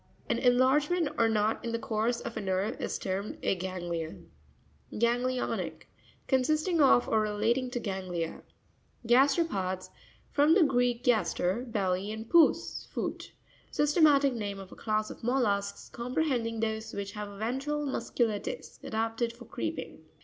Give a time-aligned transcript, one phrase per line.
[0.27, 4.31] An enlargement or knot in the course of a nerve is termed a ganglion.
[4.93, 8.41] Ga'netionic.—Consisting of, or re lating to ganglia.
[9.05, 9.91] Ga'stERoPops.—
[10.31, 13.31] From the Greek, gaster, belly, and pous, foot.
[13.71, 17.85] Sys tematic name of a class of mol lusks, comprehending those which have a ventral
[17.85, 19.99] muscular disc, adapted for creeping.